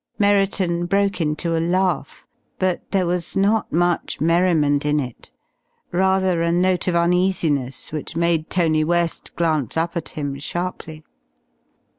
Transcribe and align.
Merriton 0.17 0.87
broke 0.87 1.21
into 1.21 1.55
a 1.55 1.61
laugh. 1.61 2.25
But 2.57 2.89
there 2.89 3.05
was 3.05 3.37
not 3.37 3.71
much 3.71 4.19
merriment 4.19 4.83
in 4.83 4.99
it, 4.99 5.29
rather 5.91 6.41
a 6.41 6.51
note 6.51 6.87
of 6.87 6.95
uneasiness 6.95 7.91
which 7.91 8.15
made 8.15 8.49
Tony 8.49 8.83
West 8.83 9.35
glance 9.35 9.77
up 9.77 9.95
at 9.95 10.09
him 10.17 10.39
sharply. 10.39 11.03